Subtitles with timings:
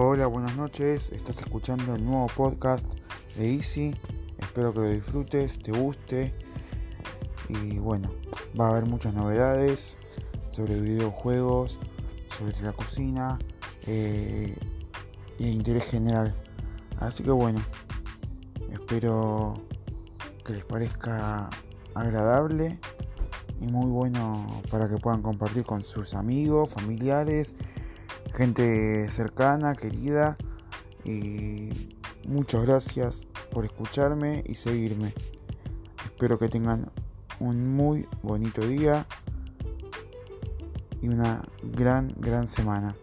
[0.00, 1.10] Hola, buenas noches.
[1.10, 2.86] Estás escuchando el nuevo podcast
[3.36, 3.96] de Easy.
[4.38, 6.32] Espero que lo disfrutes, te guste.
[7.48, 8.08] Y bueno,
[8.58, 9.98] va a haber muchas novedades
[10.50, 11.80] sobre videojuegos,
[12.28, 13.38] sobre la cocina
[13.88, 14.56] eh,
[15.36, 16.32] y interés general.
[17.00, 17.60] Así que bueno,
[18.70, 19.60] espero
[20.44, 21.50] que les parezca
[21.96, 22.78] agradable
[23.60, 27.56] y muy bueno para que puedan compartir con sus amigos, familiares,
[28.34, 30.36] gente cercana, querida.
[31.04, 31.70] Y
[32.26, 35.14] muchas gracias por escucharme y seguirme.
[36.04, 36.90] Espero que tengan
[37.40, 39.06] un muy bonito día
[41.00, 42.96] y una gran, gran semana.